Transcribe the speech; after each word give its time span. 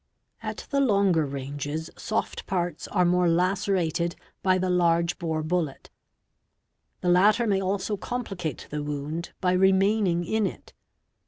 'At 0.41 0.65
the 0.71 0.79
longer 0.81 1.27
ranges 1.27 1.91
soft 1.95 2.47
parts 2.47 2.87
are 2.87 3.05
more 3.05 3.29
lacerated 3.29 4.15
by 4.41 4.57
the 4.57 4.71
large 4.71 5.19
bore 5.19 5.43
bullet; 5.43 5.91
the 7.01 7.07
latter 7.09 7.45
may 7.45 7.61
also 7.61 7.97
complicate 7.97 8.65
the 8.71 8.81
wound 8.81 9.33
by 9.41 9.51
remaining 9.51 10.25
in 10.25 10.47
it. 10.47 10.73